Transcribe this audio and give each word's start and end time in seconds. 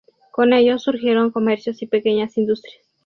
Con 0.31 0.51
ellos 0.53 0.81
surgieron 0.81 1.29
comercios 1.29 1.79
y 1.83 1.85
pequeñas 1.85 2.35
industrias. 2.35 2.89